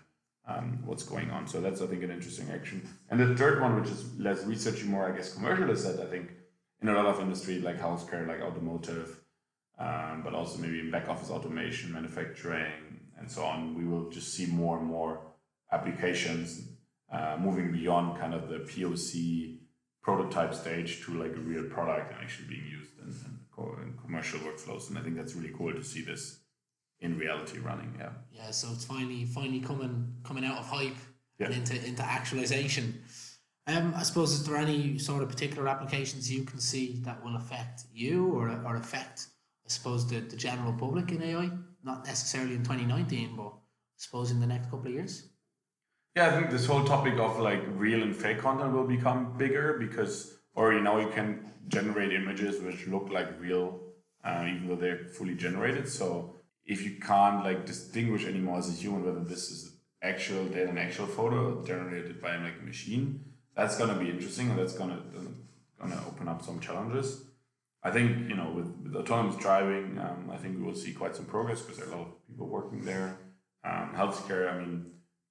um, 0.46 0.78
what's 0.84 1.02
going 1.02 1.30
on. 1.30 1.46
So 1.46 1.60
that's 1.60 1.80
I 1.82 1.86
think 1.86 2.02
an 2.02 2.10
interesting 2.10 2.50
action. 2.50 2.88
And 3.10 3.18
the 3.18 3.34
third 3.34 3.60
one, 3.60 3.80
which 3.80 3.90
is 3.90 4.18
less 4.18 4.44
researchy, 4.44 4.86
more 4.86 5.10
I 5.12 5.16
guess 5.16 5.34
commercial, 5.34 5.70
is 5.70 5.84
that 5.84 6.00
I 6.00 6.08
think 6.08 6.30
in 6.82 6.88
a 6.88 6.94
lot 6.94 7.06
of 7.06 7.20
industry 7.20 7.60
like 7.60 7.78
healthcare, 7.80 8.26
like 8.26 8.40
automotive, 8.40 9.20
um, 9.78 10.22
but 10.24 10.34
also 10.34 10.58
maybe 10.58 10.80
in 10.80 10.90
back 10.90 11.08
office 11.08 11.30
automation, 11.30 11.92
manufacturing, 11.92 13.00
and 13.18 13.30
so 13.30 13.44
on, 13.44 13.74
we 13.74 13.84
will 13.84 14.10
just 14.10 14.34
see 14.34 14.46
more 14.46 14.78
and 14.78 14.86
more 14.86 15.20
applications 15.72 16.68
uh, 17.12 17.36
moving 17.40 17.72
beyond 17.72 18.18
kind 18.18 18.34
of 18.34 18.48
the 18.48 18.58
POC 18.58 19.58
prototype 20.02 20.54
stage 20.54 21.04
to 21.04 21.14
like 21.14 21.32
a 21.32 21.40
real 21.40 21.64
product 21.64 22.12
and 22.12 22.22
actually 22.22 22.48
being 22.48 22.66
used 22.66 22.92
in, 23.00 23.08
in, 23.08 23.82
in 23.82 23.98
commercial 24.04 24.38
workflows. 24.40 24.88
And 24.88 24.98
I 24.98 25.02
think 25.02 25.16
that's 25.16 25.34
really 25.34 25.52
cool 25.56 25.72
to 25.72 25.82
see 25.82 26.02
this 26.02 26.40
in 27.00 27.18
reality 27.18 27.58
running. 27.58 27.94
Yeah. 27.98 28.10
Yeah. 28.32 28.50
So 28.50 28.68
it's 28.72 28.84
finally 28.84 29.24
finally 29.24 29.60
coming 29.60 30.14
coming 30.24 30.44
out 30.44 30.58
of 30.58 30.66
hype 30.66 30.96
yeah. 31.38 31.46
and 31.46 31.54
into 31.56 31.84
into 31.86 32.02
actualization. 32.02 33.02
Um, 33.68 33.94
I 33.96 34.04
suppose 34.04 34.32
is 34.32 34.46
there 34.46 34.56
any 34.56 34.96
sort 34.98 35.22
of 35.22 35.28
particular 35.28 35.68
applications 35.68 36.30
you 36.30 36.44
can 36.44 36.60
see 36.60 37.00
that 37.04 37.24
will 37.24 37.36
affect 37.36 37.82
you 37.92 38.32
or 38.32 38.48
or 38.64 38.76
affect 38.76 39.26
I 39.64 39.68
suppose 39.68 40.08
the, 40.08 40.20
the 40.20 40.36
general 40.36 40.72
public 40.72 41.10
in 41.10 41.22
AI? 41.22 41.50
Not 41.82 42.06
necessarily 42.06 42.54
in 42.54 42.64
twenty 42.64 42.84
nineteen, 42.84 43.36
but 43.36 43.48
I 43.48 43.98
suppose 43.98 44.30
in 44.30 44.40
the 44.40 44.46
next 44.46 44.70
couple 44.70 44.86
of 44.86 44.92
years. 44.92 45.28
Yeah, 46.14 46.28
I 46.28 46.30
think 46.30 46.50
this 46.50 46.64
whole 46.64 46.84
topic 46.84 47.18
of 47.18 47.38
like 47.40 47.62
real 47.74 48.02
and 48.02 48.16
fake 48.16 48.38
content 48.38 48.72
will 48.72 48.86
become 48.86 49.36
bigger 49.36 49.76
because 49.78 50.38
already 50.56 50.80
now 50.80 50.98
you 50.98 51.08
can 51.08 51.52
generate 51.68 52.12
images 52.12 52.62
which 52.62 52.86
look 52.86 53.10
like 53.10 53.28
real, 53.38 53.80
uh, 54.24 54.44
even 54.46 54.66
though 54.66 54.76
they're 54.76 55.04
fully 55.08 55.34
generated. 55.34 55.86
So 55.86 56.35
if 56.66 56.84
you 56.84 56.92
can't 57.00 57.44
like 57.44 57.64
distinguish 57.64 58.24
anymore 58.26 58.58
as 58.58 58.68
a 58.68 58.72
human 58.72 59.04
whether 59.04 59.24
this 59.24 59.50
is 59.50 59.76
actual 60.02 60.44
data, 60.46 60.68
an 60.68 60.78
actual 60.78 61.06
photo 61.06 61.64
generated 61.64 62.20
by 62.20 62.36
like 62.36 62.54
a 62.60 62.64
machine, 62.64 63.24
that's 63.54 63.78
gonna 63.78 63.98
be 63.98 64.10
interesting 64.10 64.50
and 64.50 64.58
that's 64.58 64.74
gonna 64.74 65.00
gonna 65.80 66.02
open 66.06 66.28
up 66.28 66.42
some 66.42 66.60
challenges. 66.60 67.24
I 67.82 67.90
think 67.90 68.28
you 68.28 68.36
know 68.36 68.50
with, 68.50 68.66
with 68.82 68.96
autonomous 68.96 69.36
driving, 69.36 69.98
um, 69.98 70.30
I 70.32 70.36
think 70.36 70.58
we 70.58 70.64
will 70.64 70.74
see 70.74 70.92
quite 70.92 71.14
some 71.14 71.26
progress 71.26 71.62
because 71.62 71.78
there 71.78 71.88
are 71.88 71.92
a 71.92 71.96
lot 71.96 72.06
of 72.08 72.26
people 72.26 72.48
working 72.48 72.84
there. 72.84 73.16
Um, 73.64 73.92
healthcare, 73.94 74.52
I 74.52 74.58
mean, 74.58 74.86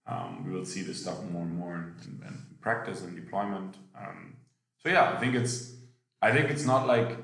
um, 0.07 0.45
we 0.45 0.53
will 0.53 0.65
see 0.65 0.81
this 0.81 1.01
stuff 1.01 1.21
more 1.23 1.43
and 1.43 1.55
more 1.55 1.75
in, 1.75 2.21
in 2.27 2.45
practice 2.61 3.01
and 3.01 3.15
deployment. 3.15 3.77
Um, 3.97 4.35
so 4.77 4.89
yeah, 4.89 5.11
I 5.11 5.17
think 5.17 5.35
it's 5.35 5.75
I 6.21 6.31
think 6.31 6.49
it's 6.49 6.65
not 6.65 6.87
like 6.87 7.17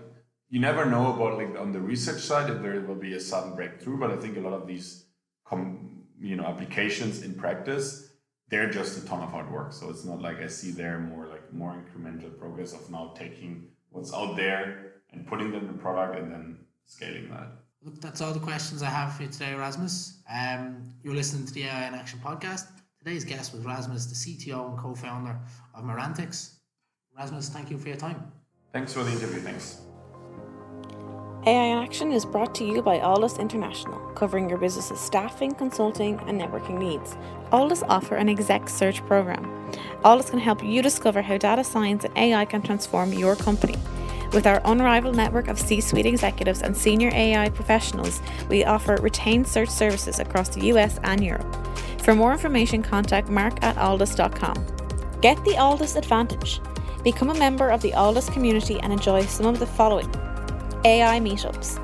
you 0.51 0.59
never 0.59 0.85
know 0.85 1.15
about 1.15 1.37
like 1.39 1.59
on 1.59 1.71
the 1.71 1.79
research 1.79 2.21
side 2.21 2.51
if 2.51 2.61
there 2.61 2.79
will 2.81 3.01
be 3.09 3.13
a 3.15 3.19
sudden 3.19 3.55
breakthrough, 3.55 3.97
but 3.97 4.11
I 4.11 4.17
think 4.17 4.37
a 4.37 4.41
lot 4.41 4.53
of 4.53 4.67
these 4.67 5.05
com, 5.43 6.03
you 6.19 6.35
know 6.35 6.45
applications 6.45 7.23
in 7.23 7.33
practice 7.33 8.11
they're 8.51 8.69
just 8.69 9.01
a 9.01 9.05
ton 9.07 9.23
of 9.23 9.31
hard 9.31 9.49
work. 9.49 9.71
So 9.71 9.89
it's 9.89 10.05
not 10.05 10.21
like 10.21 10.39
I 10.41 10.47
see 10.47 10.71
there 10.71 10.99
more 10.99 11.25
like 11.25 11.51
more 11.53 11.73
incremental 11.73 12.37
progress 12.37 12.73
of 12.73 12.91
now 12.91 13.13
taking 13.17 13.69
what's 13.89 14.13
out 14.13 14.35
there 14.35 14.91
and 15.11 15.25
putting 15.25 15.51
them 15.51 15.69
in 15.69 15.77
product 15.77 16.19
and 16.19 16.31
then 16.31 16.57
scaling 16.85 17.29
that. 17.31 17.47
Look, 17.83 17.99
that's 17.99 18.21
all 18.21 18.33
the 18.33 18.39
questions 18.39 18.83
I 18.83 18.89
have 18.89 19.15
for 19.15 19.23
you 19.23 19.29
today, 19.29 19.55
Rasmus. 19.55 20.21
Um, 20.31 20.89
you're 21.01 21.15
listening 21.15 21.47
to 21.47 21.53
the 21.53 21.63
AI 21.63 21.87
in 21.87 21.95
Action 21.95 22.19
podcast. 22.23 22.67
Today's 22.99 23.23
guest 23.23 23.55
was 23.55 23.65
Rasmus, 23.65 24.05
the 24.05 24.15
CTO 24.15 24.69
and 24.69 24.77
co-founder 24.77 25.39
of 25.73 25.83
Merantix. 25.83 26.57
Rasmus, 27.17 27.49
thank 27.49 27.71
you 27.71 27.77
for 27.79 27.87
your 27.87 27.97
time. 27.97 28.31
Thanks 28.71 28.93
for 28.93 29.03
the 29.03 29.11
interview. 29.11 29.39
Thanks. 29.39 29.81
AI 31.47 31.63
in 31.63 31.77
Action 31.79 32.11
is 32.11 32.23
brought 32.23 32.53
to 32.53 32.63
you 32.63 32.83
by 32.83 32.99
Alldus 32.99 33.39
International, 33.39 33.97
covering 34.13 34.47
your 34.47 34.59
business's 34.59 34.99
staffing, 34.99 35.55
consulting, 35.55 36.19
and 36.27 36.39
networking 36.39 36.77
needs. 36.77 37.17
Alldus 37.51 37.83
offer 37.89 38.13
an 38.13 38.29
exec 38.29 38.69
search 38.69 39.03
program. 39.07 39.43
Alldus 40.05 40.29
can 40.29 40.37
help 40.37 40.63
you 40.63 40.83
discover 40.83 41.23
how 41.23 41.37
data 41.37 41.63
science 41.63 42.05
and 42.05 42.15
AI 42.15 42.45
can 42.45 42.61
transform 42.61 43.11
your 43.11 43.35
company. 43.35 43.75
With 44.33 44.45
our 44.45 44.61
unrivaled 44.65 45.15
network 45.15 45.47
of 45.47 45.59
C 45.59 45.81
suite 45.81 46.05
executives 46.05 46.61
and 46.61 46.77
senior 46.77 47.09
AI 47.11 47.49
professionals, 47.49 48.21
we 48.47 48.63
offer 48.63 48.97
retained 49.01 49.47
search 49.47 49.69
services 49.69 50.19
across 50.19 50.49
the 50.49 50.67
US 50.67 50.99
and 51.03 51.23
Europe. 51.23 51.57
For 52.03 52.13
more 52.13 52.33
information, 52.33 52.83
contact 52.83 53.29
mark 53.29 53.63
at 53.63 53.77
alldus.com. 53.77 54.63
Get 55.21 55.43
the 55.43 55.55
Alldus 55.55 55.95
advantage. 55.95 56.61
Become 57.03 57.31
a 57.31 57.39
member 57.39 57.69
of 57.69 57.81
the 57.81 57.93
Alldus 57.93 58.31
community 58.31 58.79
and 58.81 58.93
enjoy 58.93 59.25
some 59.25 59.47
of 59.47 59.57
the 59.57 59.65
following 59.65 60.11
AI 60.83 61.19
meetups. 61.19 61.77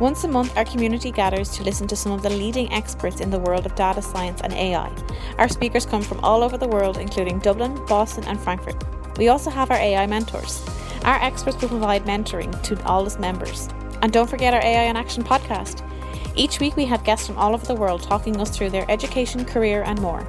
Once 0.00 0.24
a 0.24 0.28
month, 0.28 0.56
our 0.56 0.64
community 0.64 1.10
gathers 1.10 1.50
to 1.50 1.62
listen 1.62 1.86
to 1.86 1.94
some 1.94 2.12
of 2.12 2.22
the 2.22 2.30
leading 2.30 2.72
experts 2.72 3.20
in 3.20 3.30
the 3.30 3.38
world 3.38 3.66
of 3.66 3.74
data 3.74 4.00
science 4.00 4.40
and 4.40 4.54
AI. 4.54 4.90
Our 5.38 5.48
speakers 5.48 5.84
come 5.84 6.02
from 6.02 6.18
all 6.20 6.42
over 6.42 6.56
the 6.56 6.66
world, 6.66 6.96
including 6.96 7.40
Dublin, 7.40 7.74
Boston, 7.86 8.24
and 8.24 8.40
Frankfurt. 8.40 8.82
We 9.18 9.28
also 9.28 9.50
have 9.50 9.70
our 9.70 9.76
AI 9.76 10.06
mentors. 10.06 10.64
Our 11.04 11.22
experts 11.22 11.60
will 11.60 11.68
provide 11.68 12.04
mentoring 12.04 12.62
to 12.62 12.76
Alldus 12.76 13.20
members. 13.20 13.68
And 14.00 14.10
don't 14.12 14.30
forget 14.30 14.54
our 14.54 14.64
AI 14.64 14.84
in 14.84 14.96
Action 14.96 15.22
podcast. 15.22 15.86
Each 16.34 16.58
week, 16.58 16.74
we 16.74 16.86
have 16.86 17.04
guests 17.04 17.26
from 17.26 17.36
all 17.36 17.52
over 17.52 17.66
the 17.66 17.74
world 17.74 18.02
talking 18.02 18.40
us 18.40 18.56
through 18.56 18.70
their 18.70 18.90
education, 18.90 19.44
career, 19.44 19.82
and 19.82 20.00
more. 20.00 20.26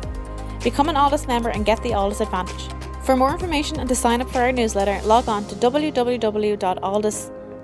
Become 0.62 0.89
an 0.89 0.95
Alldus 0.95 1.25
member 1.25 1.50
and 1.50 1.65
get 1.65 1.81
the 1.81 1.91
Alldus 1.91 2.19
advantage. 2.19 2.69
For 3.03 3.15
more 3.15 3.31
information 3.31 3.79
and 3.79 3.88
to 3.88 3.95
sign 3.95 4.22
up 4.22 4.29
for 4.29 4.41
our 4.41 4.51
newsletter, 4.51 5.01
log 5.07 5.29
on 5.29 5.45
to 5.48 5.55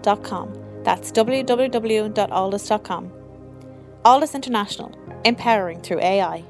www.alldus.com 0.02 0.70
that's 0.84 1.12
www.alldus.com. 1.12 3.12
Alldus 4.06 4.34
International, 4.34 4.92
empowering 5.26 5.82
through 5.82 6.00
AI. 6.00 6.46